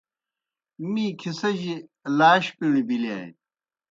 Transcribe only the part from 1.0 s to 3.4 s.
کِھسِجیْ لاشیْ پݨیْ بِلِیانیْ۔